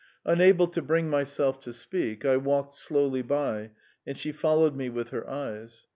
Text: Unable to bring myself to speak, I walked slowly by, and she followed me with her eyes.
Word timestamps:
Unable 0.25 0.65
to 0.69 0.81
bring 0.81 1.11
myself 1.11 1.59
to 1.59 1.71
speak, 1.71 2.25
I 2.25 2.35
walked 2.35 2.73
slowly 2.73 3.21
by, 3.21 3.69
and 4.03 4.17
she 4.17 4.31
followed 4.31 4.75
me 4.75 4.89
with 4.89 5.09
her 5.09 5.29
eyes. 5.29 5.85